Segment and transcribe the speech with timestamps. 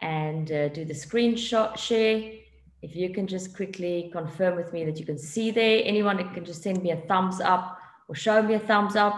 [0.00, 2.32] and uh, do the screenshot share.
[2.80, 6.44] If you can just quickly confirm with me that you can see there, anyone can
[6.44, 7.78] just send me a thumbs up
[8.08, 9.14] or show me a thumbs up.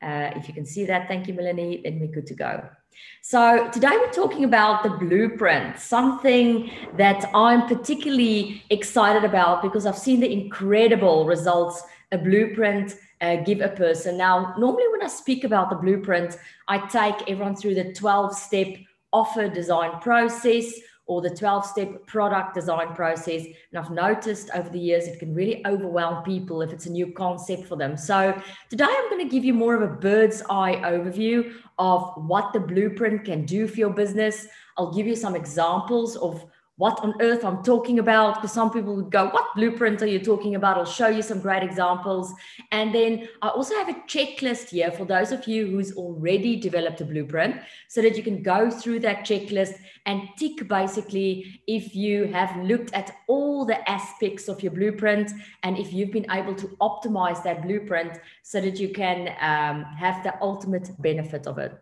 [0.00, 2.68] Uh, if you can see that, thank you, Melanie, then we're good to go.
[3.22, 9.98] So today we're talking about the blueprint, something that I'm particularly excited about because I've
[9.98, 14.16] seen the incredible results a blueprint uh, give a person.
[14.16, 16.36] Now, normally when I speak about the blueprint,
[16.68, 18.68] I take everyone through the 12 step
[19.12, 20.72] offer design process
[21.06, 23.44] or the 12 step product design process.
[23.44, 27.12] And I've noticed over the years it can really overwhelm people if it's a new
[27.12, 27.96] concept for them.
[27.96, 32.52] So today I'm going to give you more of a bird's eye overview of what
[32.52, 34.46] the blueprint can do for your business.
[34.76, 36.44] I'll give you some examples of
[36.78, 40.20] what on earth I'm talking about because some people would go, What blueprint are you
[40.20, 40.78] talking about?
[40.78, 42.32] I'll show you some great examples.
[42.70, 47.00] And then I also have a checklist here for those of you who's already developed
[47.00, 47.56] a blueprint
[47.88, 49.74] so that you can go through that checklist
[50.06, 55.32] and tick basically if you have looked at all the aspects of your blueprint
[55.64, 60.22] and if you've been able to optimize that blueprint so that you can um, have
[60.22, 61.76] the ultimate benefit of it.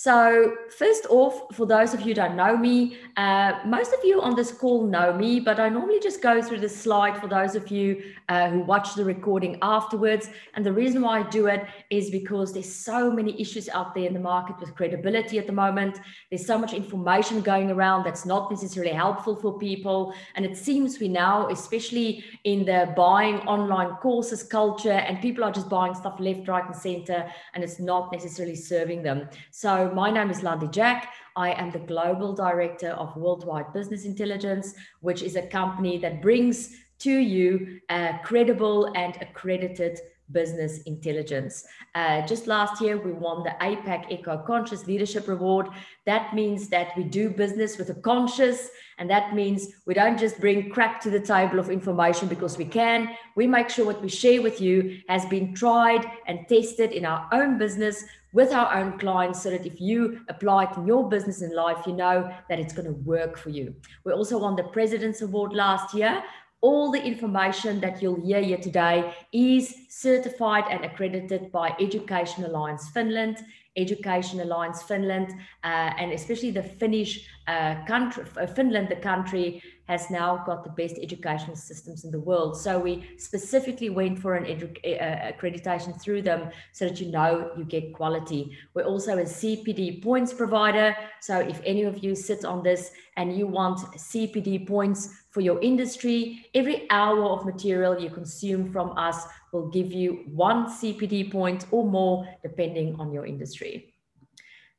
[0.00, 4.22] So, first off, for those of you who don't know me, uh, most of you
[4.22, 7.56] on this call know me, but I normally just go through the slide for those
[7.56, 10.30] of you uh, who watch the recording afterwards.
[10.54, 14.04] And the reason why I do it is because there's so many issues out there
[14.04, 15.98] in the market with credibility at the moment.
[16.30, 20.14] There's so much information going around that's not necessarily helpful for people.
[20.36, 25.50] And it seems we now, especially in the buying online courses culture, and people are
[25.50, 29.28] just buying stuff left, right, and center, and it's not necessarily serving them.
[29.50, 31.12] So, my name is Landi Jack.
[31.36, 36.74] I am the Global Director of Worldwide Business Intelligence, which is a company that brings
[37.00, 37.80] to you
[38.24, 39.98] credible and accredited
[40.32, 41.64] business intelligence.
[41.94, 45.68] Uh, just last year, we won the APAC Eco Conscious Leadership Award.
[46.06, 48.68] That means that we do business with a conscious,
[48.98, 52.64] and that means we don't just bring crap to the table of information because we
[52.64, 53.08] can.
[53.36, 57.28] We make sure what we share with you has been tried and tested in our
[57.32, 61.40] own business with our own clients so that if you apply it in your business
[61.40, 63.74] and life, you know that it's going to work for you.
[64.04, 66.22] We also won the President's Award last year.
[66.60, 72.88] All the information that you'll hear here today is certified and accredited by Education Alliance
[72.88, 73.44] Finland,
[73.76, 75.30] Education Alliance Finland,
[75.62, 80.70] uh, and especially the Finnish uh, country, uh, Finland, the country has now got the
[80.70, 82.60] best educational systems in the world.
[82.60, 87.64] So we specifically went for an uh, accreditation through them so that you know you
[87.64, 88.56] get quality.
[88.74, 90.94] We're also a CPD points provider.
[91.20, 95.58] So if any of you sit on this and you want CPD points for your
[95.60, 101.64] industry, every hour of material you consume from us will give you one CPD point
[101.70, 103.94] or more, depending on your industry.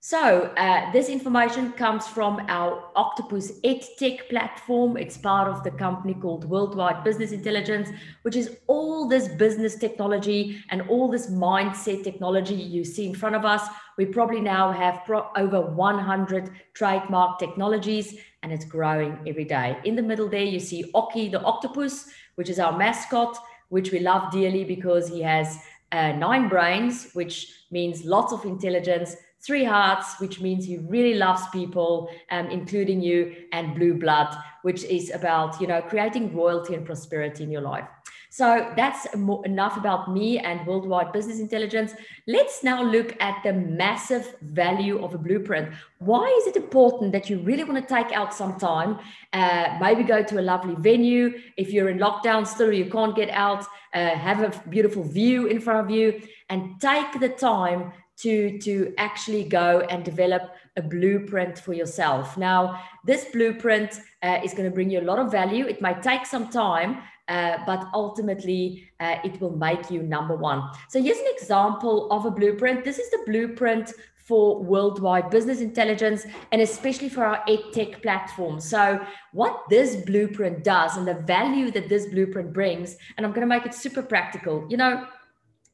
[0.01, 4.95] So uh, this information comes from our Octopus EdTech platform.
[4.95, 7.89] It's part of the company called Worldwide Business Intelligence,
[8.21, 13.35] which is all this business technology and all this mindset technology you see in front
[13.35, 13.67] of us.
[13.97, 19.79] We probably now have pro- over 100 trademark technologies and it's growing every day.
[19.83, 23.37] In the middle there, you see Oki the octopus, which is our mascot,
[23.67, 25.59] which we love dearly because he has
[25.91, 31.41] uh, nine brains, which means lots of intelligence three hearts, which means he really loves
[31.51, 36.85] people, um, including you, and blue blood, which is about you know creating royalty and
[36.85, 37.87] prosperity in your life.
[38.31, 41.93] So that's enough about me and worldwide business intelligence.
[42.27, 45.73] Let's now look at the massive value of a blueprint.
[45.97, 48.99] Why is it important that you really want to take out some time,
[49.33, 51.39] uh, maybe go to a lovely venue?
[51.57, 55.59] If you're in lockdown still, you can't get out, uh, have a beautiful view in
[55.59, 60.43] front of you, and take the time to to actually go and develop
[60.77, 65.19] a blueprint for yourself now this blueprint uh, is going to bring you a lot
[65.19, 70.01] of value it might take some time uh, but ultimately uh, it will make you
[70.03, 73.93] number one so here's an example of a blueprint this is the blueprint
[74.29, 78.59] for worldwide business intelligence and especially for our edtech platform.
[78.59, 83.41] So, what this blueprint does and the value that this blueprint brings, and I'm going
[83.41, 84.67] to make it super practical.
[84.69, 85.07] You know,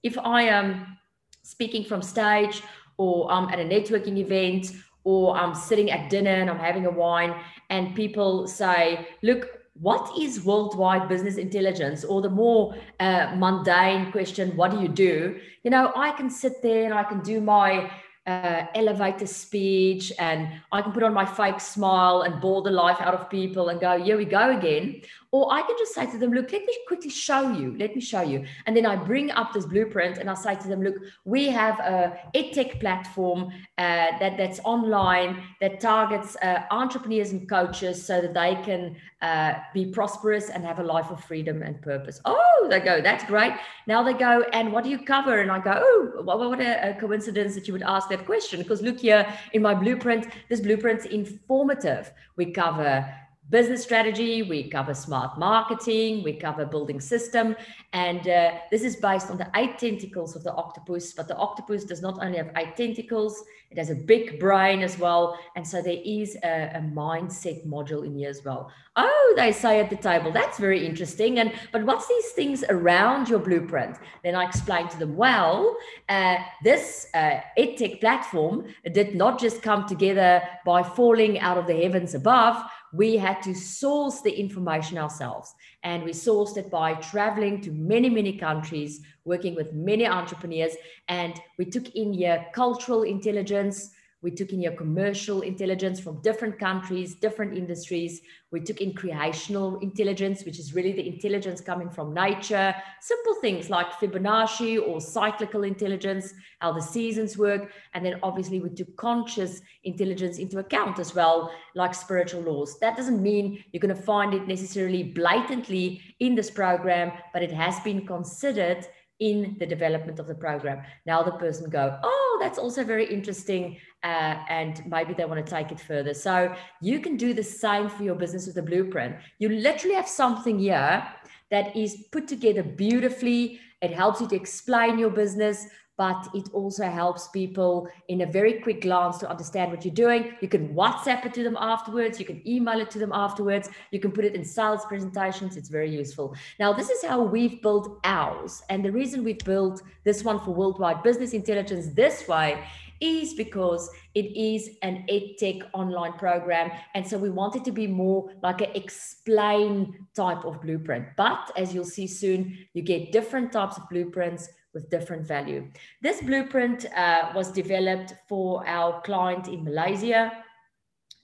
[0.03, 0.97] if I am
[1.45, 2.63] speaking from stage
[2.97, 4.71] or I'm at a networking event
[5.03, 7.35] or I'm sitting at dinner and I'm having a wine
[7.69, 9.47] and people say, look,
[9.79, 12.03] what is worldwide business intelligence?
[12.03, 15.39] Or the more uh, mundane question, what do you do?
[15.63, 17.91] You know, I can sit there and I can do my
[18.25, 22.97] uh, elevator speech and I can put on my fake smile and bore the life
[22.99, 25.01] out of people and go, here we go again.
[25.35, 27.75] Or I can just say to them, look, let me quickly show you.
[27.77, 28.45] Let me show you.
[28.65, 30.95] And then I bring up this blueprint and I say to them, look,
[31.25, 38.01] we have a edtech platform uh, that, that's online that targets uh, entrepreneurs and coaches
[38.01, 42.21] so that they can uh, be prosperous and have a life of freedom and purpose.
[42.23, 43.51] Oh, they go, that's great.
[43.87, 45.41] Now they go, and what do you cover?
[45.41, 48.59] And I go, oh, what, what a, a coincidence that you would ask that question.
[48.59, 52.13] Because look here in my blueprint, this blueprint's informative.
[52.37, 53.05] We cover
[53.49, 57.55] business strategy, we cover smart marketing, we cover building system.
[57.93, 61.13] And uh, this is based on the eight tentacles of the octopus.
[61.13, 64.97] But the octopus does not only have eight tentacles, it has a big brain as
[64.97, 65.37] well.
[65.55, 68.71] And so there is a, a mindset module in here as well.
[68.95, 71.39] Oh, they say at the table, that's very interesting.
[71.39, 73.97] And but what's these things around your blueprint?
[74.23, 75.75] Then I explain to them, well,
[76.07, 81.75] uh, this uh, EdTech platform did not just come together by falling out of the
[81.75, 82.63] heavens above
[82.95, 85.53] we had to source the information ourselves.
[85.83, 90.75] And we sourced it by traveling to many, many countries, working with many entrepreneurs.
[91.07, 93.91] And we took in here cultural intelligence,
[94.25, 98.21] we took in your commercial intelligence from different countries, different industries.
[98.49, 102.73] We took in creational intelligence, which is really the intelligence coming from nature.
[103.01, 107.71] Simple things like Fibonacci or cyclical intelligence, how the seasons work.
[107.93, 112.79] And then obviously we took conscious intelligence into account as well, like spiritual laws.
[112.79, 117.51] That doesn't mean you're going to find it necessarily blatantly in this program, but it
[117.51, 118.87] has been considered
[119.19, 120.81] in the development of the program.
[121.05, 125.49] Now the person go, oh, that's also very interesting, uh, and maybe they want to
[125.49, 126.13] take it further.
[126.13, 129.15] So you can do the same for your business with a blueprint.
[129.39, 131.07] You literally have something here
[131.51, 133.59] that is put together beautifully.
[133.81, 135.67] It helps you to explain your business,
[135.97, 140.33] but it also helps people in a very quick glance to understand what you're doing.
[140.41, 142.19] You can WhatsApp it to them afterwards.
[142.19, 143.69] You can email it to them afterwards.
[143.91, 145.55] You can put it in sales presentations.
[145.55, 146.35] It's very useful.
[146.59, 148.61] Now, this is how we've built ours.
[148.69, 152.63] And the reason we've built this one for worldwide business intelligence this way
[153.01, 156.71] is because it is an edtech online program.
[156.93, 161.07] And so we want it to be more like an explain type of blueprint.
[161.17, 165.67] But as you'll see soon, you get different types of blueprints with different value.
[166.01, 170.31] This blueprint uh, was developed for our client in Malaysia.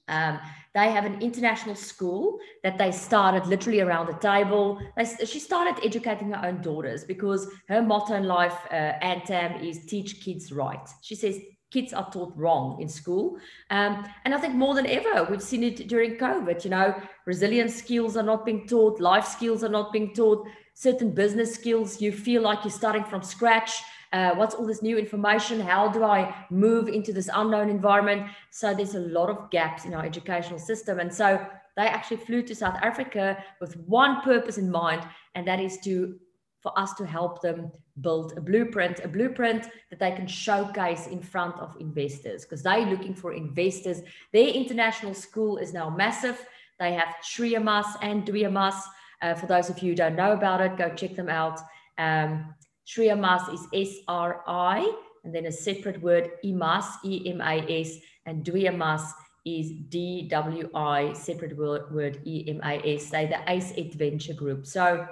[0.08, 0.40] Um,
[0.74, 4.80] they have an international school that they started literally around the table.
[4.96, 9.84] They, she started educating her own daughters because her motto in life, uh, Antam, is
[9.84, 10.88] teach kids right.
[11.02, 11.38] She says
[11.70, 13.38] kids are taught wrong in school.
[13.70, 16.64] Um, and I think more than ever, we've seen it during COVID.
[16.64, 21.10] You know, resilience skills are not being taught, life skills are not being taught certain
[21.10, 23.82] business skills you feel like you're starting from scratch
[24.12, 28.74] uh, what's all this new information how do i move into this unknown environment so
[28.74, 31.44] there's a lot of gaps in our educational system and so
[31.76, 35.02] they actually flew to south africa with one purpose in mind
[35.34, 36.18] and that is to
[36.62, 41.20] for us to help them build a blueprint, a blueprint that they can showcase in
[41.20, 44.00] front of investors because they're looking for investors.
[44.32, 46.46] Their international school is now massive.
[46.78, 48.76] They have Sri Emas and Dwi Emas.
[49.22, 51.60] Uh, for those of you who don't know about it, go check them out.
[51.96, 52.54] Um,
[52.98, 54.92] Mas is S R I,
[55.24, 59.04] and then a separate word, EMAS, E M A S, and Dwi Emas
[59.44, 63.10] is D W I, separate word, word E M A S.
[63.10, 64.66] They the ACE Adventure Group.
[64.66, 65.06] So,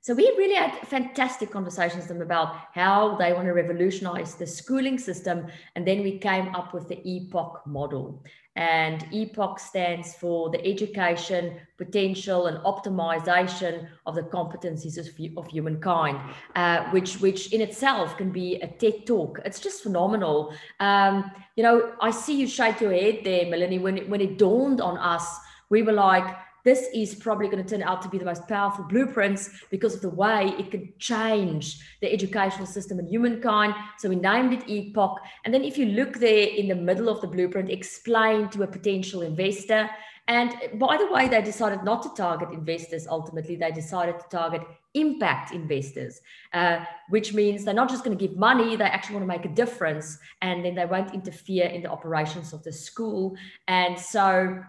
[0.00, 4.46] so we really had fantastic conversations with them about how they want to revolutionize the
[4.46, 5.46] schooling system.
[5.74, 8.22] And then we came up with the EPOC model
[8.58, 16.18] and EPOC stands for the education, potential, and optimization of the competencies of, of humankind,
[16.56, 19.38] uh, which, which in itself can be a TED talk.
[19.44, 20.52] It's just phenomenal.
[20.80, 23.78] Um, you know, I see you shake your head there, Melanie.
[23.78, 25.38] When when it dawned on us,
[25.70, 26.26] we were like,
[26.64, 30.00] this is probably going to turn out to be the most powerful blueprints because of
[30.00, 33.74] the way it could change the educational system and humankind.
[33.98, 35.16] So we named it EPOC.
[35.44, 38.66] And then if you look there in the middle of the blueprint, explain to a
[38.66, 39.88] potential investor.
[40.26, 43.56] And by the way, they decided not to target investors ultimately.
[43.56, 44.62] They decided to target
[44.92, 46.20] impact investors,
[46.52, 49.44] uh, which means they're not just going to give money, they actually want to make
[49.46, 50.18] a difference.
[50.42, 53.36] And then they won't interfere in the operations of the school.
[53.68, 54.62] And so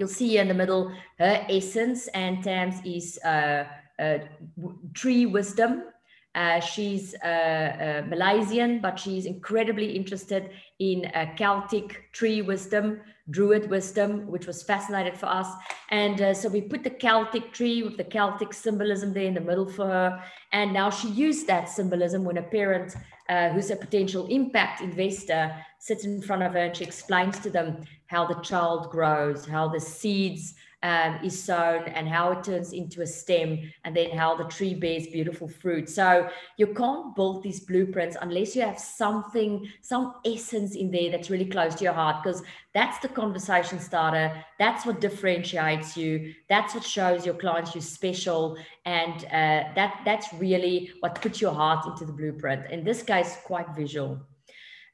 [0.00, 3.64] You'll see in the middle, her essence and Tam's is uh,
[3.98, 4.18] uh,
[4.94, 5.82] tree wisdom.
[6.34, 13.68] Uh, she's uh, uh, Malaysian, but she's incredibly interested in uh, Celtic tree wisdom, Druid
[13.68, 15.48] wisdom, which was fascinated for us.
[15.90, 19.40] And uh, so we put the Celtic tree with the Celtic symbolism there in the
[19.40, 20.22] middle for her.
[20.52, 22.94] And now she used that symbolism when a parent
[23.52, 27.76] who's a potential impact investor sits in front of her and she explains to them
[28.08, 33.02] how the child grows, how the seeds um, is sown and how it turns into
[33.02, 35.88] a stem and then how the tree bears beautiful fruit.
[35.88, 41.30] So you can't build these blueprints unless you have something, some essence in there that's
[41.30, 44.44] really close to your heart because that's the conversation starter.
[44.58, 46.34] That's what differentiates you.
[46.48, 48.56] That's what shows your clients you're special.
[48.84, 52.70] And uh, that that's really what puts your heart into the blueprint.
[52.70, 54.20] In this case, quite visual.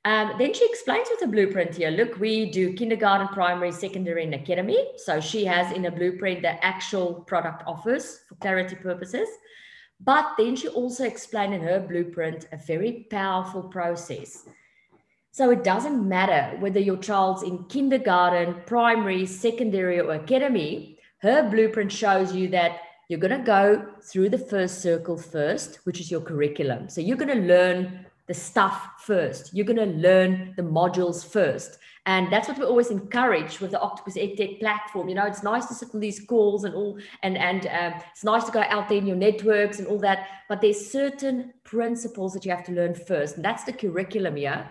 [0.06, 1.90] Um, then she explains with a blueprint here.
[1.90, 4.92] Look, we do kindergarten, primary, secondary, and academy.
[4.98, 9.28] So she has in a blueprint the actual product offers for clarity purposes.
[9.98, 14.46] But then she also explained in her blueprint a very powerful process.
[15.32, 21.00] So it doesn't matter whether your child's in kindergarten, primary, secondary, or academy.
[21.18, 25.98] Her blueprint shows you that you're going to go through the first circle first, which
[25.98, 26.88] is your curriculum.
[26.88, 29.54] So you're going to learn the stuff first.
[29.54, 31.78] You're going to learn the modules first.
[32.06, 35.08] And that's what we always encourage with the Octopus EdTech platform.
[35.08, 38.22] You know, it's nice to sit on these calls and all, and and um, it's
[38.22, 40.28] nice to go out there in your networks and all that.
[40.48, 44.68] But there's certain principles that you have to learn first, and that's the curriculum yeah?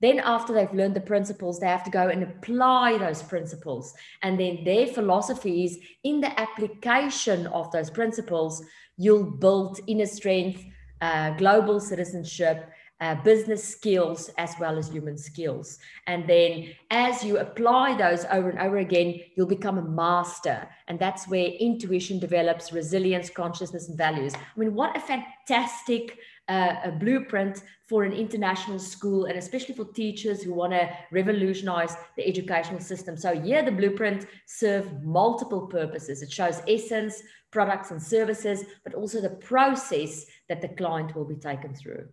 [0.00, 3.92] Then, after they've learned the principles, they have to go and apply those principles.
[4.22, 8.64] And then their philosophy is in the application of those principles,
[8.96, 10.64] you'll build inner strength,
[11.00, 15.78] uh, global citizenship, uh, business skills as well as human skills.
[16.06, 20.68] And then as you apply those over and over again, you'll become a master.
[20.88, 24.34] And that's where intuition develops resilience, consciousness, and values.
[24.34, 29.84] I mean, what a fantastic uh, a blueprint for an international school and especially for
[29.92, 33.16] teachers who want to revolutionize the educational system.
[33.16, 36.22] So here the blueprint serves multiple purposes.
[36.22, 41.36] It shows essence, products and services, but also the process that the client will be
[41.36, 42.08] taken through.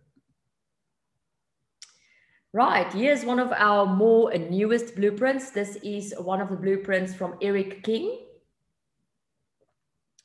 [2.56, 5.50] Right, here's one of our more newest blueprints.
[5.50, 8.18] This is one of the blueprints from Eric King.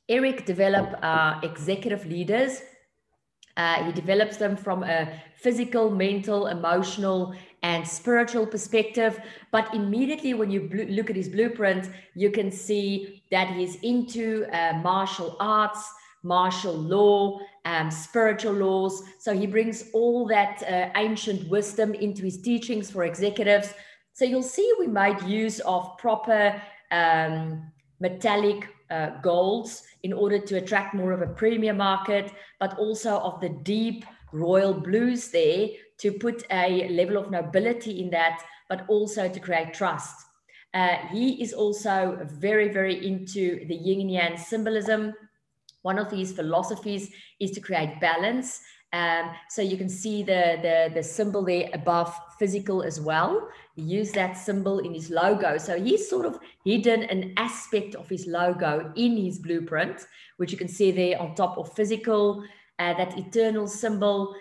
[0.08, 2.62] Eric developed uh, executive leaders.
[3.58, 9.20] Uh, he develops them from a physical, mental, emotional, and spiritual perspective.
[9.52, 14.80] But immediately when you look at his blueprint, you can see that he's into uh,
[14.82, 15.84] martial arts,
[16.24, 19.04] martial law, um, spiritual laws.
[19.20, 23.74] So he brings all that uh, ancient wisdom into his teachings for executives.
[24.14, 26.62] So you'll see we made use of proper
[26.92, 33.20] um, metallic uh, golds in order to attract more of a premium market, but also
[33.20, 38.86] of the deep royal blues there to put a level of nobility in that, but
[38.88, 40.16] also to create trust.
[40.74, 45.14] Uh, he is also very, very into the yin and yang symbolism
[45.82, 48.62] one of these philosophies is to create balance.
[48.94, 53.48] Um, so you can see the, the, the symbol there above physical as well.
[53.76, 55.58] He used that symbol in his logo.
[55.58, 60.06] So he's sort of hidden an aspect of his logo in his blueprint,
[60.38, 62.44] which you can see there on top of physical,
[62.80, 64.36] uh, that eternal symbol.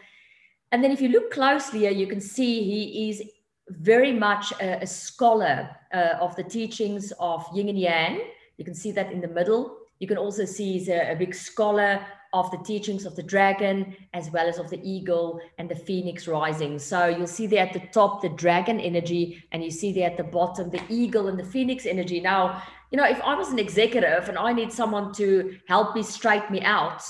[0.72, 3.22] And then if you look closely, you can see he is
[3.68, 8.20] very much a, a scholar uh, of the teachings of yin and yang.
[8.56, 11.34] You can see that in the middle you can also see he's a, a big
[11.34, 15.74] scholar of the teachings of the dragon as well as of the eagle and the
[15.74, 16.78] phoenix rising.
[16.78, 20.16] So you'll see there at the top the dragon energy, and you see there at
[20.16, 22.20] the bottom the eagle and the phoenix energy.
[22.20, 26.02] Now, you know, if I was an executive and I need someone to help me
[26.02, 27.02] straighten me out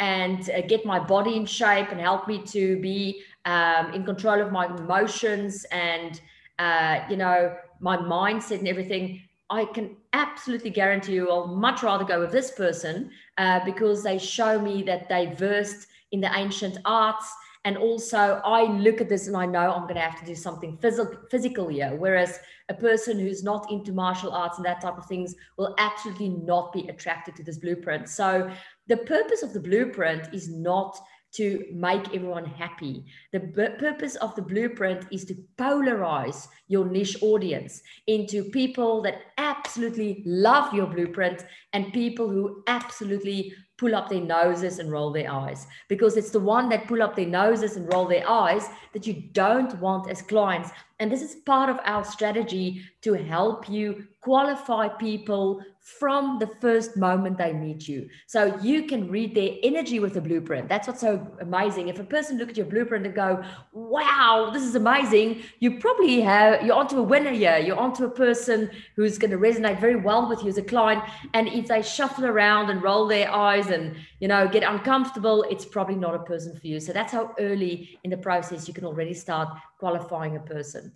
[0.00, 4.40] and uh, get my body in shape and help me to be um, in control
[4.40, 6.20] of my emotions and,
[6.58, 12.04] uh, you know, my mindset and everything, I can absolutely guarantee you I'll much rather
[12.04, 16.78] go with this person uh, because they show me that they versed in the ancient
[16.84, 17.32] arts.
[17.64, 20.34] And also, I look at this and I know I'm going to have to do
[20.34, 21.94] something phys- physical here.
[21.96, 22.38] Whereas
[22.68, 26.72] a person who's not into martial arts and that type of things will absolutely not
[26.72, 28.08] be attracted to this blueprint.
[28.08, 28.50] So,
[28.86, 30.98] the purpose of the blueprint is not
[31.38, 33.04] to make everyone happy.
[33.32, 33.40] The
[33.78, 40.74] purpose of the blueprint is to polarize your niche audience into people that absolutely love
[40.74, 46.16] your blueprint and people who absolutely pull up their noses and roll their eyes because
[46.16, 49.78] it's the one that pull up their noses and roll their eyes that you don't
[49.78, 55.62] want as clients and this is part of our strategy to help you qualify people
[55.80, 58.06] from the first moment they meet you.
[58.26, 60.68] So you can read their energy with a blueprint.
[60.68, 61.88] That's what's so amazing.
[61.88, 63.42] If a person look at your blueprint and go,
[63.72, 67.56] wow, this is amazing, you probably have, you're onto a winner here.
[67.56, 71.02] You're onto a person who's going to resonate very well with you as a client.
[71.32, 75.64] And if they shuffle around and roll their eyes and, you know, get uncomfortable, it's
[75.64, 76.80] probably not a person for you.
[76.80, 80.92] So that's how early in the process you can already start qualifying a person.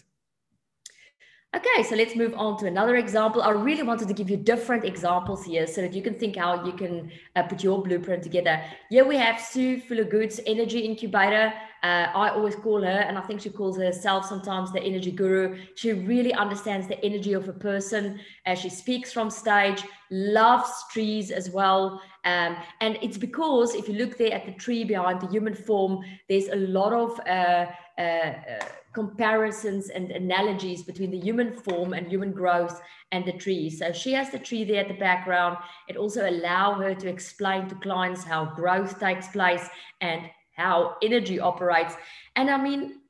[1.55, 3.43] Okay, so let's move on to another example.
[3.43, 6.65] I really wanted to give you different examples here so that you can think how
[6.65, 8.59] you can uh, put your blueprint together.
[8.89, 11.53] Here we have Sue Fuller-Goods Energy Incubator.
[11.83, 15.59] Uh, I always call her, and I think she calls herself sometimes the energy guru.
[15.75, 18.19] She really understands the energy of a person.
[18.47, 22.01] as she speaks from stage, loves trees as well.
[22.25, 26.03] Um, and it's because if you look there at the tree behind the human form,
[26.31, 27.67] there's a lot of uh,
[27.99, 32.81] uh, uh comparisons and analogies between the human form and human growth
[33.11, 33.71] and the tree.
[33.71, 35.57] So she has the tree there at the background.
[35.89, 39.67] It also allow her to explain to clients how growth takes place
[40.01, 41.95] and how energy operates.
[42.37, 43.01] And I mean,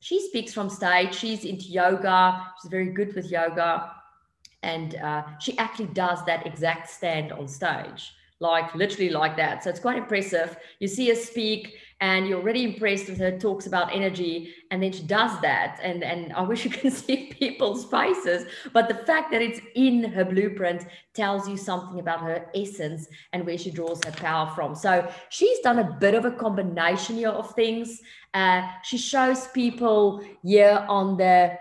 [0.00, 1.14] she speaks from stage.
[1.14, 2.46] She's into yoga.
[2.60, 3.90] She's very good with yoga.
[4.62, 9.62] And uh, she actually does that exact stand on stage like literally like that.
[9.62, 10.56] So it's quite impressive.
[10.80, 14.52] You see her speak and you're already impressed with her talks about energy.
[14.72, 15.78] And then she does that.
[15.82, 18.46] And, and I wish you can see people's faces.
[18.72, 23.46] But the fact that it's in her blueprint tells you something about her essence and
[23.46, 24.74] where she draws her power from.
[24.74, 28.00] So she's done a bit of a combination here of things.
[28.34, 31.56] Uh, she shows people here on the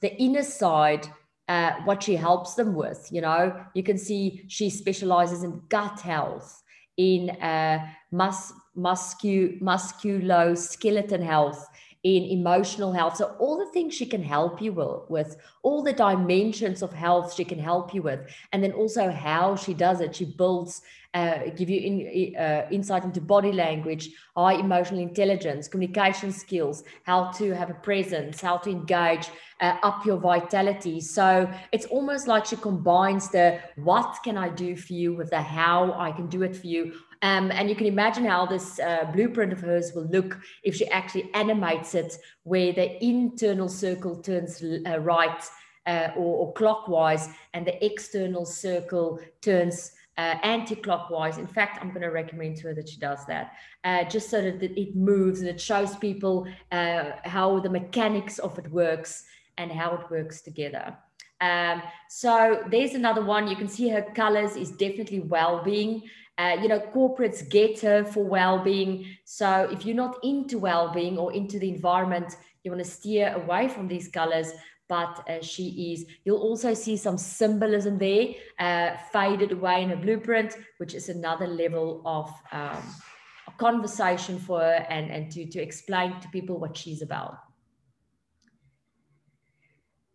[0.00, 1.06] the inner side
[1.50, 3.08] uh, what she helps them with.
[3.10, 3.42] You know,
[3.74, 6.62] you can see she specializes in gut health,
[6.96, 7.78] in uh,
[8.12, 11.60] mus- muscu- musculoskeleton health,
[12.02, 13.16] in emotional health.
[13.16, 14.72] So all the things she can help you
[15.08, 18.20] with, all the dimensions of health she can help you with,
[18.52, 20.14] and then also how she does it.
[20.14, 20.82] She builds,
[21.14, 27.30] uh, give you in, uh, insight into body language, high emotional intelligence, communication skills, how
[27.32, 29.28] to have a presence, how to engage,
[29.60, 31.00] uh, up your vitality.
[31.00, 35.42] So it's almost like she combines the what can I do for you with the
[35.42, 39.04] how I can do it for you um, and you can imagine how this uh,
[39.12, 44.62] blueprint of hers will look if she actually animates it, where the internal circle turns
[44.62, 45.44] uh, right
[45.86, 51.36] uh, or, or, clockwise, and the external circle turns uh, anti-clockwise.
[51.44, 53.46] In fact, I'm going to recommend to her that she does that,
[53.88, 56.36] uh, just so that it moves and it shows people
[56.78, 57.04] uh,
[57.34, 59.12] how the mechanics of it works
[59.58, 60.86] and how it works together.
[61.40, 61.76] Um,
[62.22, 62.32] so
[62.72, 63.48] there's another one.
[63.48, 65.92] You can see her colors is definitely well-being.
[66.36, 68.92] Uh, you know, corporates get her for well-being.
[69.24, 72.30] So if you're not into well-being or into the environment,
[72.62, 74.48] you want to steer away from these colors.
[74.90, 76.04] But uh, she is.
[76.24, 78.24] You'll also see some symbolism there,
[78.58, 82.82] uh, faded away in a blueprint, which is another level of um,
[83.56, 87.38] conversation for her and, and to, to explain to people what she's about.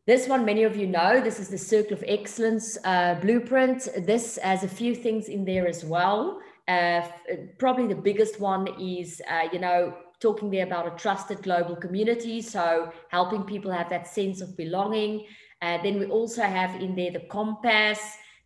[0.07, 3.87] This one, many of you know, this is the Circle of Excellence uh, blueprint.
[4.05, 6.39] This has a few things in there as well.
[6.67, 7.07] Uh,
[7.57, 12.41] probably the biggest one is, uh, you know, talking there about a trusted global community.
[12.41, 15.25] So helping people have that sense of belonging.
[15.61, 17.99] Uh, then we also have in there the compass.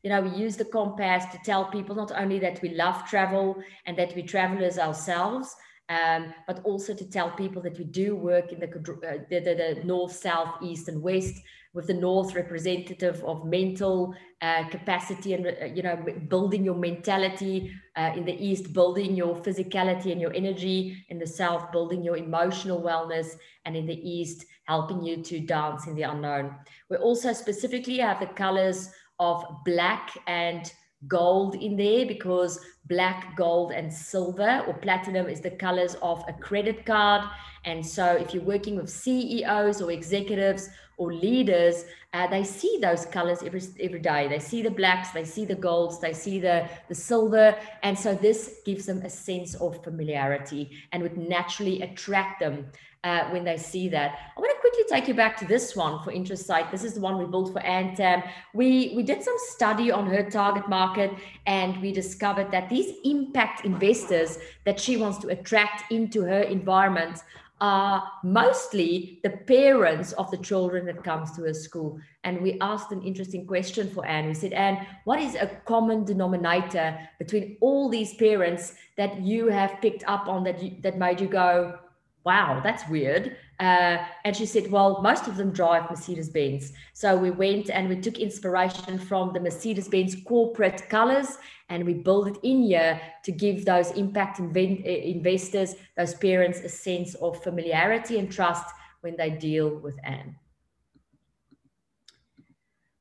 [0.04, 3.62] You know, we use the compass to tell people not only that we love travel
[3.86, 5.56] and that we travelers ourselves,
[5.90, 9.76] um, but also to tell people that we do work in the, uh, the, the,
[9.76, 11.36] the, north, south, east, and west,
[11.74, 17.72] with the north representative of mental uh, capacity and uh, you know building your mentality
[17.96, 22.18] uh, in the east building your physicality and your energy in the south building your
[22.18, 26.56] emotional wellness and in the east helping you to dance in the unknown.
[26.90, 30.72] We also specifically have the colors of black and
[31.08, 36.34] gold in there because black, gold, and silver or platinum is the colors of a
[36.34, 37.24] credit card.
[37.66, 43.06] And so, if you're working with CEOs or executives or leaders, uh, they see those
[43.06, 44.28] colors every every day.
[44.28, 48.16] They see the blacks, they see the golds, they see the the silver, and so
[48.16, 52.66] this gives them a sense of familiarity and would naturally attract them
[53.04, 54.18] uh, when they see that.
[54.36, 56.70] I want to quickly take you back to this one for interest site.
[56.70, 58.28] This is the one we built for Antam.
[58.54, 61.12] We, we did some study on her target market
[61.46, 67.20] and we discovered that these impact investors that she wants to attract into her environment
[67.62, 72.00] are mostly the parents of the children that comes to her school.
[72.24, 74.28] And we asked an interesting question for Anne.
[74.28, 79.82] We said, Anne, what is a common denominator between all these parents that you have
[79.82, 81.78] picked up on that you, that made you go,
[82.26, 83.36] wow, that's weird.
[83.60, 86.72] Uh, and she said, well, most of them drive Mercedes Benz.
[86.94, 91.38] So we went and we took inspiration from the Mercedes Benz corporate colors
[91.70, 96.70] and we built it in here to give those impact inv- investors, those parents, a
[96.70, 98.66] sense of familiarity and trust
[99.02, 100.36] when they deal with Anne.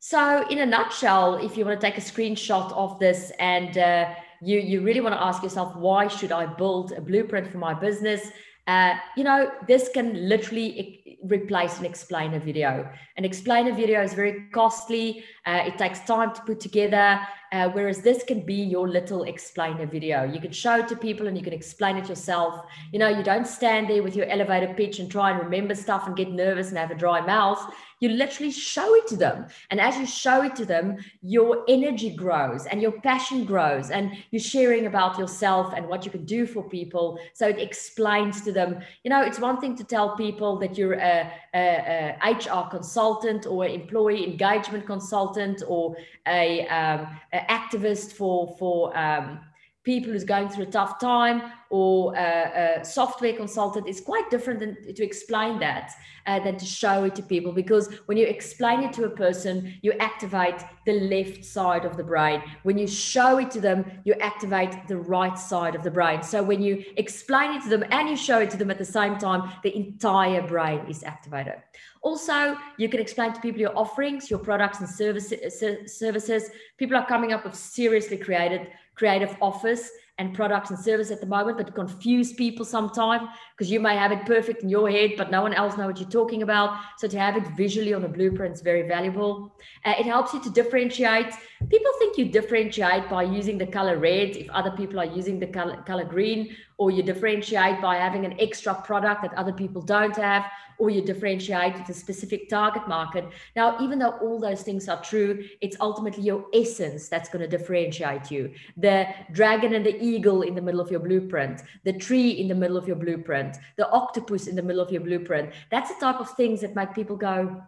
[0.00, 4.14] So, in a nutshell, if you want to take a screenshot of this and uh,
[4.40, 7.74] you, you really want to ask yourself, why should I build a blueprint for my
[7.74, 8.30] business?
[8.68, 12.88] Uh, you know, this can literally replace an explainer video.
[13.16, 15.24] An explainer video is very costly.
[15.46, 17.20] Uh, it takes time to put together.
[17.50, 20.22] Uh, whereas this can be your little explainer video.
[20.24, 22.66] You can show it to people and you can explain it yourself.
[22.92, 26.06] You know, you don't stand there with your elevator pitch and try and remember stuff
[26.06, 29.46] and get nervous and have a dry mouth you literally show it to them.
[29.70, 34.12] And as you show it to them, your energy grows and your passion grows, and
[34.30, 37.18] you're sharing about yourself and what you can do for people.
[37.34, 40.97] So it explains to them, you know, it's one thing to tell people that you're
[40.98, 48.96] a, a, a HR consultant or employee engagement consultant or a, um, activist for, for,
[48.96, 49.40] um,
[49.88, 54.60] people who's going through a tough time or a, a software consultant is quite different
[54.60, 55.94] than to explain that
[56.26, 59.54] uh, than to show it to people because when you explain it to a person
[59.80, 62.42] you activate the left side of the brain.
[62.64, 66.22] When you show it to them you activate the right side of the brain.
[66.22, 68.92] So when you explain it to them and you show it to them at the
[68.98, 71.58] same time the entire brain is activated.
[72.02, 76.50] Also you can explain to people your offerings your products and services services.
[76.76, 78.68] People are coming up with seriously created
[78.98, 83.78] creative office and products and service at the moment, but confuse people sometimes because you
[83.78, 86.42] may have it perfect in your head, but no one else know what you're talking
[86.42, 86.76] about.
[86.98, 89.54] So to have it visually on a blueprint is very valuable.
[89.84, 91.32] Uh, it helps you to differentiate.
[91.70, 95.46] People think you differentiate by using the color red if other people are using the
[95.46, 100.16] color, color green, or you differentiate by having an extra product that other people don't
[100.16, 100.44] have,
[100.78, 103.26] or you differentiate with a specific target market.
[103.56, 107.56] Now, even though all those things are true, it's ultimately your essence that's going to
[107.56, 108.52] differentiate you.
[108.76, 112.54] The dragon and the eagle in the middle of your blueprint, the tree in the
[112.54, 115.50] middle of your blueprint, the octopus in the middle of your blueprint.
[115.70, 117.62] That's the type of things that make people go,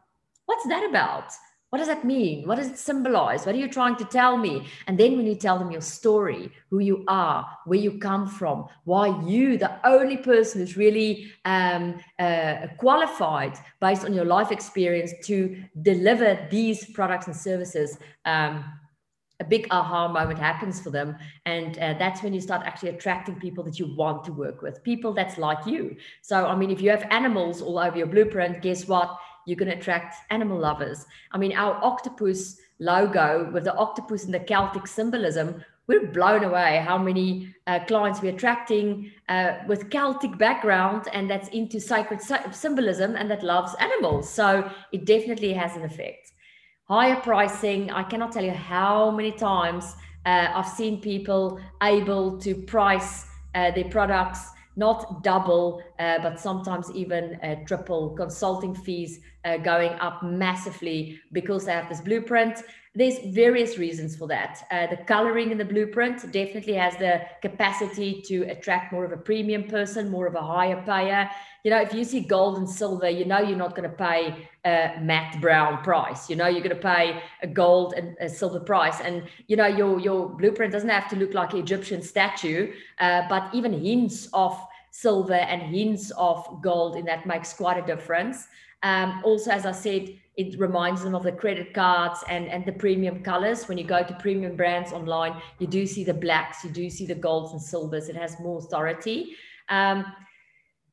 [0.46, 1.32] What's that about?
[1.70, 2.48] What does that mean?
[2.48, 3.46] What does it symbolize?
[3.46, 4.66] What are you trying to tell me?
[4.88, 8.66] And then when you tell them your story, who you are, where you come from,
[8.84, 15.12] why you, the only person who's really um, uh, qualified based on your life experience
[15.26, 17.98] to deliver these products and services.
[18.24, 18.64] Um,
[19.38, 23.34] a big aha moment happens for them and uh, that's when you start actually attracting
[23.36, 26.82] people that you want to work with people that's like you so i mean if
[26.82, 31.06] you have animals all over your blueprint guess what you're going to attract animal lovers.
[31.32, 36.82] I mean, our octopus logo with the octopus and the Celtic symbolism, we're blown away
[36.86, 42.20] how many uh, clients we're attracting uh, with Celtic background and that's into sacred
[42.52, 44.30] symbolism and that loves animals.
[44.30, 46.32] So it definitely has an effect.
[46.84, 49.94] Higher pricing, I cannot tell you how many times
[50.26, 54.50] uh, I've seen people able to price uh, their products
[54.80, 61.66] not double, uh, but sometimes even uh, triple consulting fees uh, going up massively because
[61.66, 62.62] they have this blueprint.
[62.94, 64.66] There's various reasons for that.
[64.70, 69.16] Uh, the coloring in the blueprint definitely has the capacity to attract more of a
[69.16, 71.30] premium person, more of a higher payer.
[71.62, 74.48] You know, if you see gold and silver, you know you're not going to pay
[74.64, 76.28] a matte brown price.
[76.28, 79.66] You know you're going to pay a gold and a silver price, and you know
[79.66, 84.28] your your blueprint doesn't have to look like an Egyptian statue, uh, but even hints
[84.32, 84.58] of
[84.90, 88.48] silver and hints of gold in that makes quite a difference.
[88.82, 92.72] Um, also, as I said, it reminds them of the credit cards and, and the
[92.72, 93.68] premium colors.
[93.68, 97.04] When you go to premium brands online, you do see the blacks, you do see
[97.04, 98.08] the golds and silvers.
[98.08, 99.36] It has more authority.
[99.68, 100.06] Um,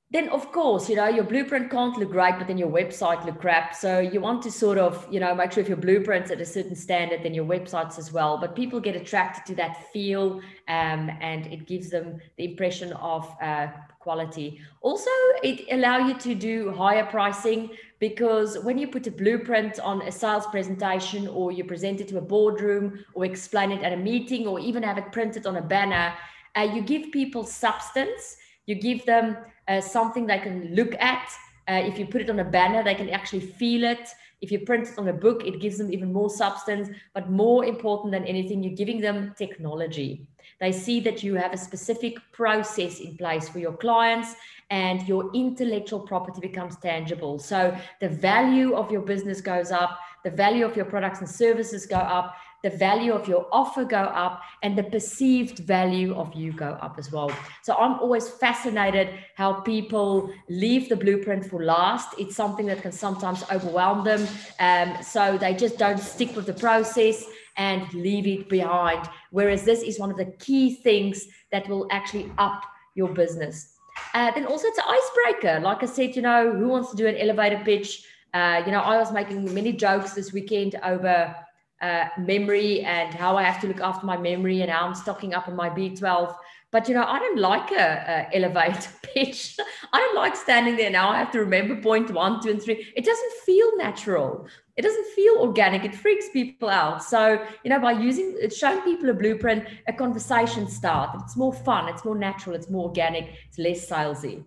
[0.10, 3.40] then of course you know your blueprint can't look great but then your website look
[3.42, 3.76] crap.
[3.76, 6.46] So you want to sort of you know make sure if your blueprint's at a
[6.46, 8.38] certain standard then your websites as well.
[8.38, 13.30] But people get attracted to that feel um, and it gives them the impression of
[13.42, 13.68] uh,
[14.00, 14.62] quality.
[14.82, 15.12] Also
[15.44, 20.12] it allow you to do higher pricing because when you put a blueprint on a
[20.12, 24.48] sales presentation or you present it to a boardroom or explain it at a meeting
[24.48, 26.14] or even have it printed on a banner
[26.58, 28.38] uh, you give people substance.
[28.66, 29.38] You give them
[29.68, 31.30] uh, something they can look at.
[31.68, 34.10] Uh, if you put it on a banner, they can actually feel it.
[34.40, 36.90] If you print it on a book, it gives them even more substance.
[37.14, 40.28] But more important than anything, you're giving them technology.
[40.60, 44.36] They see that you have a specific process in place for your clients
[44.70, 47.40] and your intellectual property becomes tangible.
[47.40, 51.86] So the value of your business goes up, the value of your products and services
[51.86, 56.52] go up, the value of your offer go up, and the perceived value of you
[56.52, 57.32] go up as well.
[57.64, 62.16] So I'm always fascinated how people leave the blueprint for last.
[62.18, 64.28] It's something that can sometimes overwhelm them.
[64.60, 67.24] Um, so they just don't stick with the process
[67.58, 69.08] and leave it behind.
[69.32, 72.64] Whereas this is one of the key things that will actually up
[72.96, 73.74] your business.
[74.14, 75.60] Uh, then also it's an icebreaker.
[75.60, 78.04] Like I said, you know, who wants to do an elevator pitch?
[78.34, 81.36] Uh, you know, I was making many jokes this weekend over
[81.82, 85.34] uh, memory and how I have to look after my memory and how I'm stocking
[85.34, 86.36] up on my B12.
[86.72, 89.58] But you know, I don't like a, a elevator pitch.
[89.94, 91.10] I don't like standing there now.
[91.10, 92.92] I have to remember point one, two, and three.
[92.96, 94.48] It doesn't feel natural.
[94.76, 95.86] It doesn't feel organic.
[95.86, 97.04] It freaks people out.
[97.04, 101.22] So you know, by using showing people a blueprint, a conversation start.
[101.24, 101.88] It's more fun.
[101.88, 102.56] It's more natural.
[102.56, 103.34] It's more organic.
[103.48, 104.44] It's less salesy.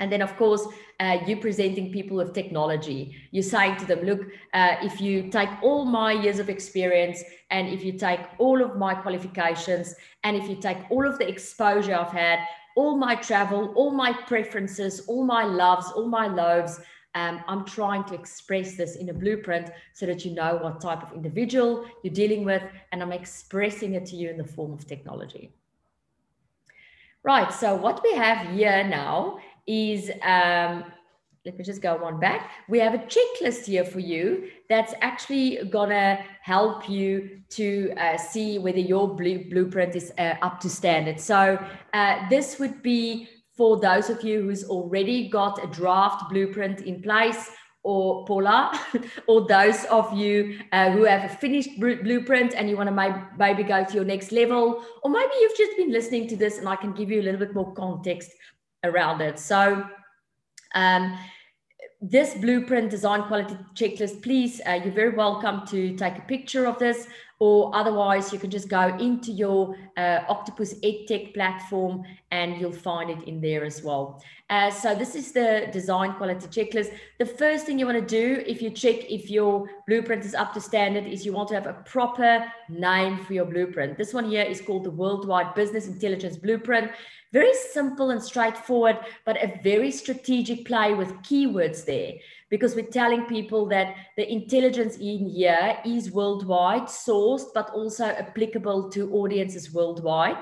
[0.00, 0.66] And then, of course,
[0.98, 3.14] uh, you presenting people with technology.
[3.30, 4.22] You're saying to them, look,
[4.54, 8.76] uh, if you take all my years of experience and if you take all of
[8.76, 12.40] my qualifications and if you take all of the exposure I've had,
[12.76, 16.80] all my travel, all my preferences, all my loves, all my loaves,
[17.14, 21.02] um, I'm trying to express this in a blueprint so that you know what type
[21.02, 24.86] of individual you're dealing with, and I'm expressing it to you in the form of
[24.86, 25.52] technology.
[27.22, 30.84] Right, so what we have here now is um,
[31.46, 32.50] let me just go one back.
[32.68, 38.58] We have a checklist here for you that's actually gonna help you to uh, see
[38.58, 41.18] whether your blue, blueprint is uh, up to standard.
[41.18, 41.58] So
[41.94, 47.00] uh, this would be for those of you who's already got a draft blueprint in
[47.00, 47.50] place
[47.82, 48.78] or Paula,
[49.26, 53.62] or those of you uh, who have a finished blueprint and you want to maybe
[53.62, 56.76] go to your next level, or maybe you've just been listening to this and I
[56.76, 58.30] can give you a little bit more context
[58.84, 59.38] around it.
[59.38, 59.84] So
[60.74, 61.18] um,
[62.00, 66.78] this blueprint design quality checklist, please, uh, you're very welcome to take a picture of
[66.78, 67.06] this
[67.40, 73.08] or otherwise you can just go into your uh, Octopus EdTech platform and you'll find
[73.08, 74.22] it in there as well.
[74.50, 76.92] Uh, so this is the design quality checklist.
[77.18, 80.52] The first thing you want to do if you check if your blueprint is up
[80.52, 83.96] to standard is you want to have a proper name for your blueprint.
[83.96, 86.90] This one here is called the Worldwide Business Intelligence Blueprint.
[87.32, 92.14] Very simple and straightforward, but a very strategic play with keywords there
[92.48, 98.90] because we're telling people that the intelligence in here is worldwide sourced, but also applicable
[98.90, 100.38] to audiences worldwide.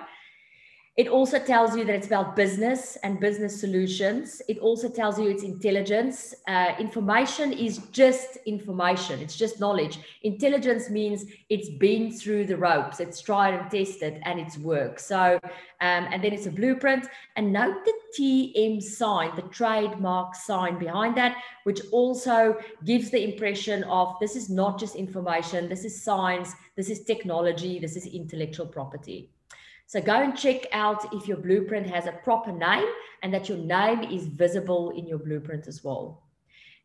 [0.98, 4.42] It also tells you that it's about business and business solutions.
[4.48, 6.34] It also tells you it's intelligence.
[6.48, 10.00] Uh, information is just information, it's just knowledge.
[10.24, 15.00] Intelligence means it's been through the ropes, it's tried and tested, and it's worked.
[15.00, 17.06] So, um, and then it's a blueprint.
[17.36, 23.84] And note the TM sign, the trademark sign behind that, which also gives the impression
[23.84, 28.66] of this is not just information, this is science, this is technology, this is intellectual
[28.66, 29.30] property.
[29.88, 32.84] So go and check out if your blueprint has a proper name
[33.22, 36.24] and that your name is visible in your blueprint as well.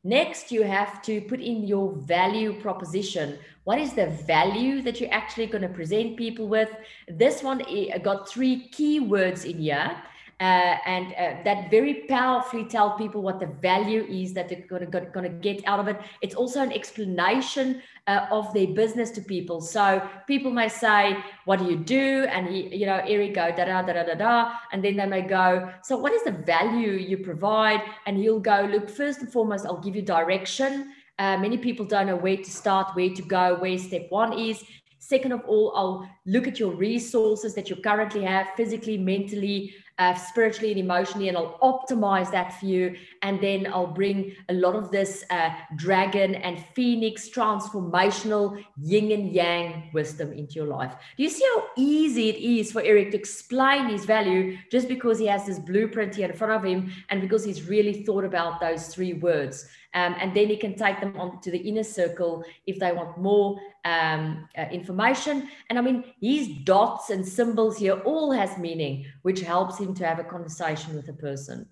[0.05, 3.39] Next, you have to put in your value proposition.
[3.65, 6.69] What is the value that you're actually going to present people with?
[7.09, 10.01] This one eh, got three keywords in here.
[10.43, 14.86] Uh, and uh, that very powerfully tell people what the value is that they're going
[14.86, 15.97] to, going to get out of it.
[16.19, 19.62] It's also an explanation uh, of their business to people.
[19.62, 19.86] So
[20.27, 21.01] people may say,
[21.45, 24.15] "What do you do?" And he, you know, Eric go da da da da da
[24.15, 28.41] da, and then they may go, "So what is the value you provide?" And he'll
[28.41, 30.71] go, "Look, first and foremost, I'll give you direction."
[31.19, 34.62] Uh, many people don't know where to start, where to go, where step one is.
[34.99, 40.15] Second of all, I'll look at your resources that you currently have physically, mentally, uh,
[40.15, 42.95] spiritually and emotionally, and I'll optimize that for you.
[43.21, 49.32] And then I'll bring a lot of this uh, dragon and phoenix transformational yin and
[49.32, 50.93] yang wisdom into your life.
[51.17, 55.19] Do you see how easy it is for Eric to explain his value just because
[55.19, 58.60] he has this blueprint here in front of him and because he's really thought about
[58.60, 59.67] those three words?
[59.95, 63.17] Um, and then he can take them on to the inner circle if they want
[63.17, 65.49] more um, uh, information.
[65.69, 70.06] And I mean, his dots and symbols here all has meaning, which helps him to
[70.06, 71.67] have a conversation with a person.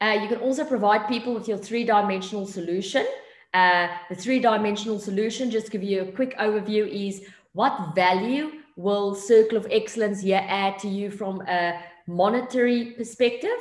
[0.00, 3.06] Uh, you can also provide people with your three-dimensional solution.
[3.54, 9.56] Uh, the three-dimensional solution, just give you a quick overview, is what value will Circle
[9.56, 13.58] of Excellence here add to you from a monetary perspective?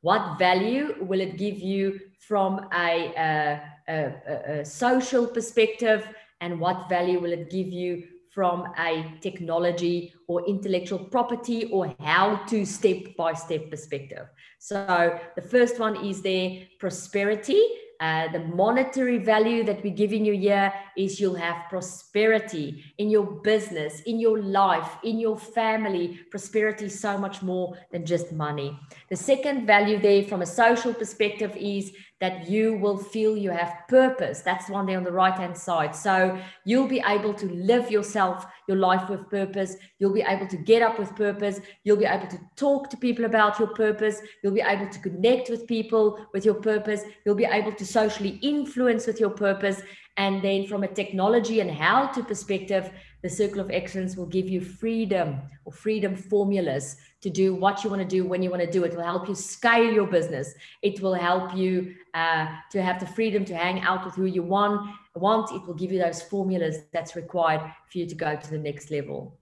[0.00, 6.06] What value will it give you from a, a, a, a social perspective?
[6.40, 8.04] And what value will it give you
[8.38, 14.26] from a technology or intellectual property or how to step by step perspective.
[14.60, 17.60] So the first one is their prosperity.
[18.00, 23.24] Uh, the monetary value that we're giving you here is you'll have prosperity in your
[23.24, 26.20] business, in your life, in your family.
[26.30, 28.78] Prosperity is so much more than just money.
[29.10, 33.82] The second value there from a social perspective is that you will feel you have
[33.88, 34.42] purpose.
[34.42, 35.94] That's one there on the right hand side.
[35.94, 39.76] So you'll be able to live yourself, your life with purpose.
[39.98, 41.60] You'll be able to get up with purpose.
[41.84, 44.20] You'll be able to talk to people about your purpose.
[44.42, 47.02] You'll be able to connect with people with your purpose.
[47.24, 49.80] You'll be able to socially influence with your purpose.
[50.18, 52.90] And then from a technology and how to perspective,
[53.22, 57.90] the circle of excellence will give you freedom or freedom formulas to do what you
[57.90, 58.92] want to do when you want to do it.
[58.92, 60.54] It will help you scale your business.
[60.82, 64.42] It will help you uh, to have the freedom to hang out with who you
[64.42, 64.88] want.
[65.18, 68.58] Want it will give you those formulas that's required for you to go to the
[68.58, 69.38] next level.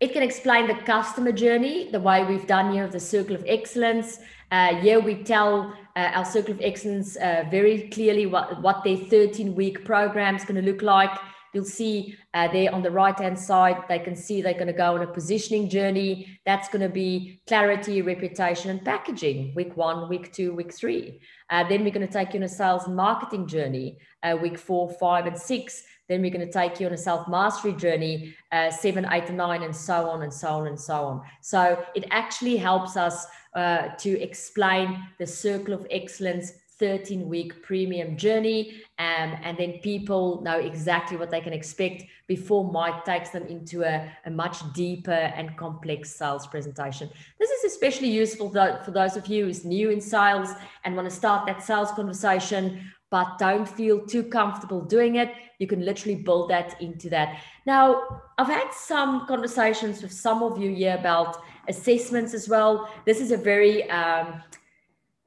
[0.00, 3.44] It can explain the customer journey, the way we've done here of the circle of
[3.48, 4.18] excellence.
[4.52, 8.96] Uh, here we tell uh, our circle of excellence uh, very clearly what, what their
[8.96, 11.10] 13 week program is going to look like.
[11.52, 14.72] You'll see uh, there on the right hand side, they can see they're going to
[14.72, 16.40] go on a positioning journey.
[16.44, 21.20] That's going to be clarity, reputation, and packaging week one, week two, week three.
[21.50, 24.58] Uh, then we're going to take you on a sales and marketing journey, uh, week
[24.58, 25.82] four, five, and six.
[26.08, 29.36] Then we're going to take you on a self mastery journey, uh, seven, eight, and
[29.36, 31.22] nine, and so on and so on and so on.
[31.42, 38.16] So it actually helps us uh, to explain the circle of excellence 13 week premium
[38.16, 38.82] journey.
[38.98, 43.82] Um, and then people know exactly what they can expect before Mike takes them into
[43.82, 47.08] a, a much deeper and complex sales presentation.
[47.38, 50.50] This is especially useful though, for those of you who's new in sales
[50.84, 55.32] and want to start that sales conversation, but don't feel too comfortable doing it.
[55.58, 57.40] You can literally build that into that.
[57.66, 61.38] Now, I've had some conversations with some of you here about
[61.68, 62.88] assessments as well.
[63.06, 64.42] This is a very um,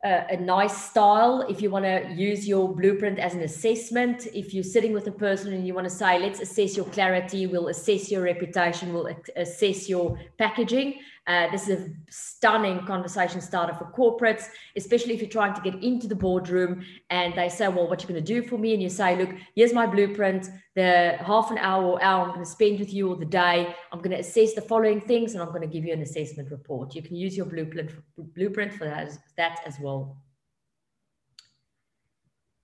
[0.03, 4.27] a, nice style if you want to use your blueprint as an assessment.
[4.33, 7.45] If you're sitting with a person and you want to say, let's assess your clarity,
[7.45, 10.99] we'll assess your reputation, we'll assess your packaging.
[11.31, 15.81] Uh, this is a stunning conversation starter for corporates, especially if you're trying to get
[15.81, 18.73] into the boardroom and they say, Well, what are you going to do for me?
[18.73, 20.49] And you say, Look, here's my blueprint.
[20.75, 23.73] The half an hour or hour I'm going to spend with you or the day,
[23.93, 26.51] I'm going to assess the following things and I'm going to give you an assessment
[26.51, 26.95] report.
[26.95, 30.17] You can use your blueprint, blueprint for that, that as well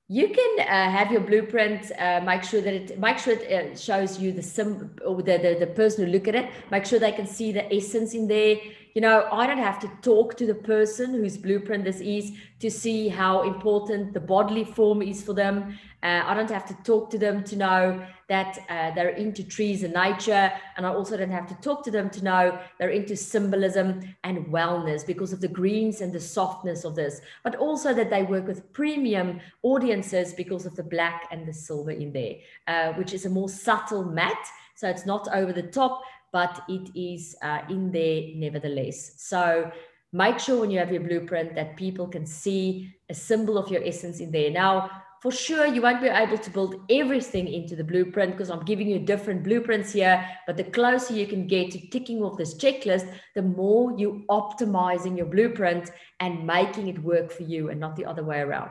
[0.10, 3.76] you can uh, have your blueprint uh, make sure that it make sure it uh,
[3.78, 6.98] shows you the sim or the, the the person who look at it make sure
[6.98, 8.56] they can see the essence in there
[8.98, 12.72] you know i don't have to talk to the person whose blueprint this is to
[12.72, 17.10] see how important the bodily form is for them uh, I don't have to talk
[17.10, 20.52] to them to know that uh, they're into trees and nature.
[20.76, 24.46] And I also don't have to talk to them to know they're into symbolism and
[24.46, 28.46] wellness because of the greens and the softness of this, but also that they work
[28.46, 32.36] with premium audiences because of the black and the silver in there,
[32.68, 34.48] uh, which is a more subtle matte.
[34.76, 39.14] So it's not over the top, but it is uh, in there nevertheless.
[39.18, 39.72] So
[40.14, 43.84] make sure when you have your blueprint that people can see a symbol of your
[43.84, 44.52] essence in there.
[44.52, 44.90] Now,
[45.22, 48.88] for sure you won't be able to build everything into the blueprint because I'm giving
[48.88, 50.24] you different blueprints here.
[50.46, 55.18] But the closer you can get to ticking off this checklist, the more you optimizing
[55.18, 58.70] your blueprint and making it work for you and not the other way around.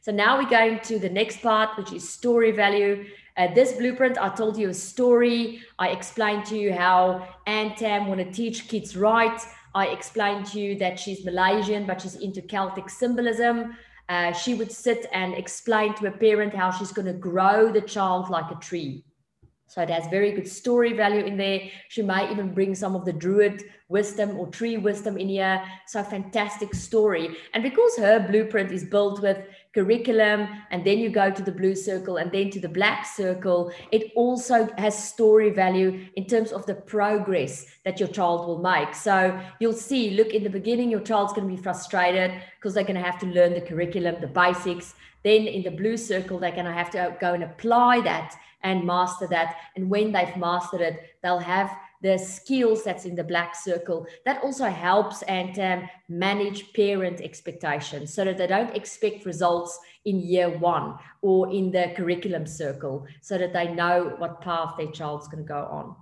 [0.00, 3.06] So now we're going to the next part, which is story value.
[3.36, 5.60] Uh, this blueprint, I told you a story.
[5.78, 9.40] I explained to you how Antam want to teach kids right.
[9.74, 13.76] I explained to you that she's Malaysian, but she's into Celtic symbolism.
[14.08, 17.80] Uh, she would sit and explain to a parent how she's going to grow the
[17.80, 19.04] child like a tree.
[19.66, 21.62] So it has very good story value in there.
[21.88, 25.64] She might even bring some of the druid wisdom or tree wisdom in here.
[25.88, 27.36] So fantastic story.
[27.54, 29.38] And because her blueprint is built with
[29.74, 33.72] curriculum and then you go to the blue circle and then to the black circle,
[33.90, 38.94] it also has story value in terms of the progress that your child will make.
[38.94, 42.84] So you'll see, look, in the beginning, your child's going to be frustrated because they're
[42.84, 44.94] going to have to learn the curriculum, the basics.
[45.24, 48.84] Then in the blue circle, they're going to have to go and apply that and
[48.84, 49.56] master that.
[49.74, 54.06] And when they've mastered it, they'll have the skills that's in the black circle.
[54.26, 60.20] That also helps and um, manage parent expectations so that they don't expect results in
[60.20, 65.28] year one or in the curriculum circle so that they know what path their child's
[65.28, 65.96] going to go on.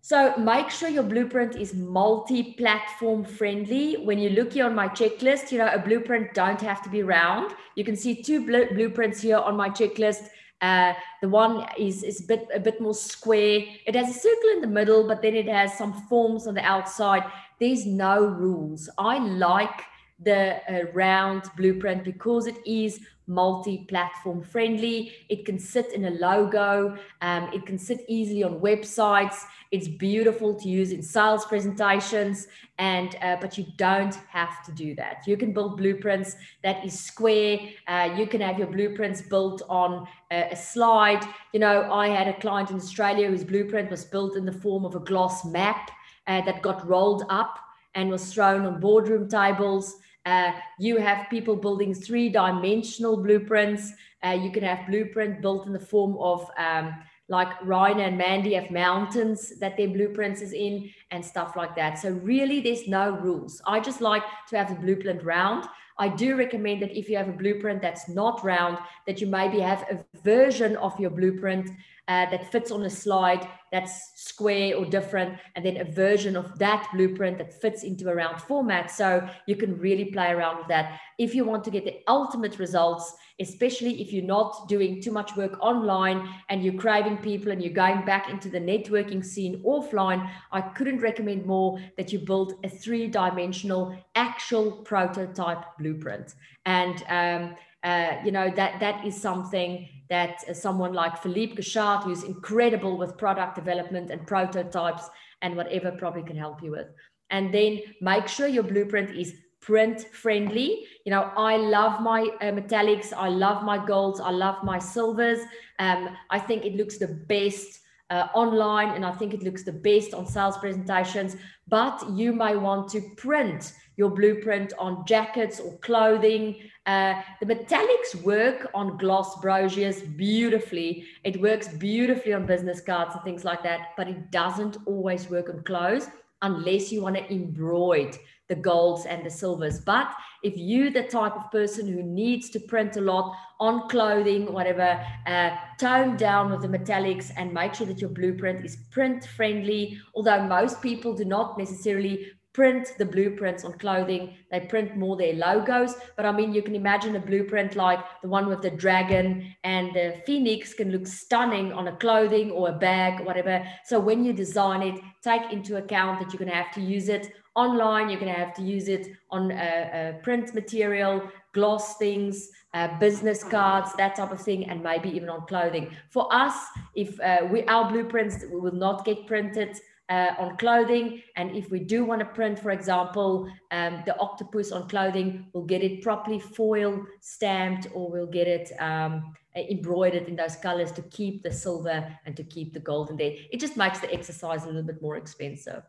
[0.00, 3.98] So make sure your blueprint is multi-platform friendly.
[3.98, 7.04] When you look here on my checklist, you know, a blueprint don't have to be
[7.04, 7.54] round.
[7.76, 10.30] You can see two bl- blueprints here on my checklist.
[10.60, 13.64] Uh, the one is, is a, bit, a bit more square.
[13.86, 16.64] It has a circle in the middle, but then it has some forms on the
[16.64, 17.24] outside.
[17.60, 18.88] There's no rules.
[18.98, 19.82] I like
[20.20, 25.12] the uh, round blueprint because it is multi-platform friendly.
[25.28, 26.96] It can sit in a logo.
[27.20, 29.44] Um, it can sit easily on websites.
[29.70, 32.48] It's beautiful to use in sales presentations,
[32.78, 35.24] and uh, but you don't have to do that.
[35.26, 37.60] You can build blueprints that is square.
[37.86, 41.22] Uh, you can have your blueprints built on a, a slide.
[41.52, 44.86] You know, I had a client in Australia whose blueprint was built in the form
[44.86, 45.90] of a gloss map
[46.26, 47.58] uh, that got rolled up
[47.94, 49.96] and was thrown on boardroom tables.
[50.28, 53.92] Uh, you have people building three dimensional blueprints.
[54.22, 56.94] Uh, you can have blueprint built in the form of um,
[57.28, 61.98] like Ryan and Mandy have mountains that their blueprints is in and stuff like that.
[61.98, 63.62] So really there's no rules.
[63.66, 65.66] I just like to have the blueprint round.
[65.98, 69.60] I do recommend that if you have a blueprint that's not round, that you maybe
[69.60, 71.70] have a version of your blueprint
[72.08, 76.58] uh, that fits on a slide that's square or different, and then a version of
[76.58, 78.90] that blueprint that fits into a round format.
[78.90, 80.98] So you can really play around with that.
[81.18, 85.36] If you want to get the ultimate results, especially if you're not doing too much
[85.36, 90.30] work online and you're craving people and you're going back into the networking scene offline,
[90.50, 96.34] I couldn't recommend more that you build a three dimensional actual prototype blueprint.
[96.64, 97.54] And um,
[97.84, 102.96] uh, you know that that is something that uh, someone like Philippe Gachard, who's incredible
[102.96, 105.08] with product development and prototypes
[105.42, 106.88] and whatever, probably can help you with.
[107.30, 110.86] And then make sure your blueprint is print friendly.
[111.04, 115.40] You know, I love my uh, metallics, I love my golds, I love my silvers.
[115.78, 117.80] Um, I think it looks the best
[118.10, 121.36] uh, online and I think it looks the best on sales presentations.
[121.66, 126.56] But you may want to print your blueprint on jackets or clothing.
[126.86, 131.04] Uh, the metallics work on gloss brochures beautifully.
[131.24, 135.50] It works beautifully on business cards and things like that, but it doesn't always work
[135.50, 136.08] on clothes
[136.42, 138.16] unless you want to embroider
[138.48, 139.80] the golds and the silvers.
[139.80, 144.50] But if you're the type of person who needs to print a lot on clothing,
[144.52, 149.26] whatever, uh, tone down with the metallics and make sure that your blueprint is print
[149.26, 149.98] friendly.
[150.14, 154.34] Although most people do not necessarily print the blueprints on clothing.
[154.50, 155.94] They print more their logos.
[156.16, 159.94] But I mean, you can imagine a blueprint like the one with the dragon and
[159.94, 163.64] the phoenix can look stunning on a clothing or a bag, or whatever.
[163.84, 167.08] So when you design it, take into account that you're going to have to use
[167.08, 168.10] it online.
[168.10, 172.98] You're going to have to use it on a, a print material, gloss things, uh,
[172.98, 175.92] business cards, that type of thing, and maybe even on clothing.
[176.10, 176.56] For us,
[176.96, 179.78] if uh, we our blueprints will not get printed
[180.08, 181.22] uh, on clothing.
[181.36, 185.64] And if we do want to print, for example, um, the octopus on clothing, we'll
[185.64, 191.02] get it properly foil stamped or we'll get it um, embroidered in those colors to
[191.02, 193.34] keep the silver and to keep the gold in there.
[193.50, 195.82] It just makes the exercise a little bit more expensive.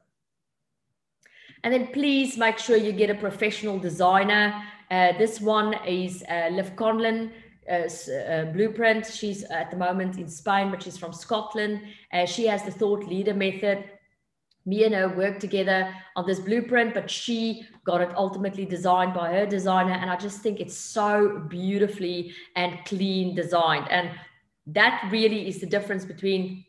[1.64, 4.64] And then please make sure you get a professional designer.
[4.90, 7.32] Uh, this one is uh, Liv Conlon.
[7.70, 9.06] Uh, uh, blueprint.
[9.06, 11.82] She's at the moment in Spain, but she's from Scotland.
[12.12, 13.84] Uh, she has the thought leader method
[14.66, 19.32] me and her worked together on this blueprint, but she got it ultimately designed by
[19.34, 19.94] her designer.
[19.94, 23.88] And I just think it's so beautifully and clean designed.
[23.90, 24.12] And
[24.68, 26.66] that really is the difference between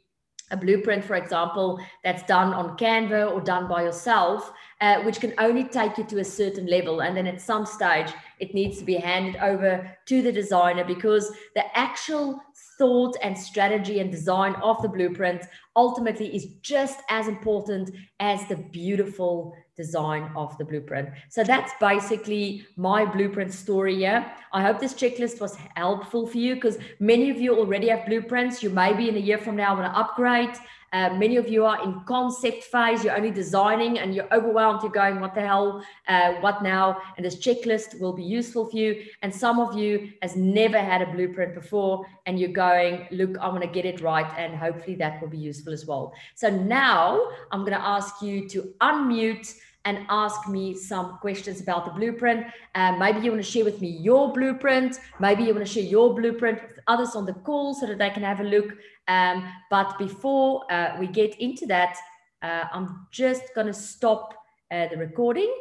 [0.50, 5.32] a blueprint, for example, that's done on Canva or done by yourself, uh, which can
[5.38, 7.02] only take you to a certain level.
[7.02, 11.30] And then at some stage, it needs to be handed over to the designer because
[11.54, 12.40] the actual
[12.78, 15.42] thought and strategy and design of the blueprint
[15.76, 21.08] ultimately is just as important as the beautiful design of the blueprint.
[21.28, 24.30] So that's basically my blueprint story here.
[24.52, 28.62] I hope this checklist was helpful for you because many of you already have blueprints.
[28.62, 30.54] You may be in a year from now want to upgrade.
[30.92, 34.82] Uh, many of you are in concept phase, you're only designing and you're overwhelmed.
[34.82, 35.84] You're going, what the hell?
[36.08, 36.98] Uh, what now?
[37.16, 39.04] And this checklist will be useful for you.
[39.22, 43.48] And some of you has never had a blueprint before and you're going, look, I
[43.48, 44.30] want to get it right.
[44.36, 46.12] And hopefully that will be useful as well.
[46.34, 47.20] So now
[47.52, 49.54] I'm going to ask you to unmute
[49.86, 52.46] and ask me some questions about the blueprint.
[52.74, 54.98] Uh, maybe you want to share with me your blueprint.
[55.18, 58.10] Maybe you want to share your blueprint with others on the call so that they
[58.10, 58.74] can have a look.
[59.08, 61.96] Um, but before uh, we get into that,
[62.42, 64.34] uh, I'm just going to stop
[64.70, 65.52] uh, the recording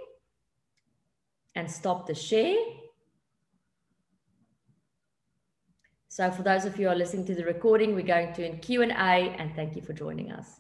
[1.55, 2.57] and stop the share.
[6.07, 8.59] So for those of you who are listening to the recording, we're going to in
[8.59, 10.59] Q&A and thank you for joining us.